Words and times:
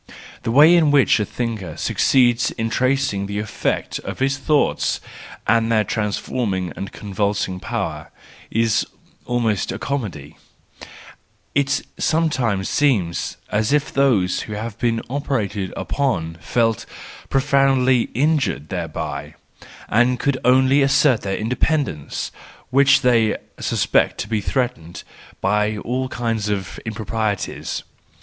The 0.41 0.49
way 0.51 0.75
in 0.75 0.89
which 0.89 1.19
a 1.19 1.25
thinker 1.25 1.77
succeeds 1.77 2.49
in 2.49 2.71
tracing 2.71 3.27
the 3.27 3.37
effect 3.37 3.99
of 3.99 4.17
his 4.17 4.35
thoughts, 4.39 4.99
and 5.45 5.71
their 5.71 5.85
trans¬ 5.85 6.17
forming 6.19 6.73
and 6.75 6.91
convulsing 6.91 7.59
power, 7.59 8.09
is 8.49 8.83
almost 9.27 9.71
a 9.71 9.77
comedy: 9.77 10.37
it 11.53 11.83
sometimes 11.99 12.67
seems 12.67 13.37
as 13.51 13.71
if 13.71 13.93
those 13.93 14.39
who 14.47 14.53
have 14.53 14.75
been 14.79 15.03
operated 15.07 15.71
upon 15.77 16.39
felt 16.41 16.87
profoundly 17.29 18.09
injured 18.15 18.69
thereby, 18.69 19.35
and 19.87 20.19
could 20.19 20.39
only 20.43 20.81
assert 20.81 21.21
their 21.21 21.37
independence, 21.37 22.31
which 22.71 23.01
they 23.01 23.37
suspect 23.59 24.17
to 24.17 24.27
be 24.27 24.41
threatened, 24.41 25.03
by 25.41 25.77
all 25.77 26.09
kinds 26.09 26.49
of 26.49 26.79
impro¬ 26.87 27.05
prieties. 27.05 27.83